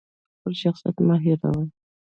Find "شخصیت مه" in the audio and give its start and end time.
0.63-1.15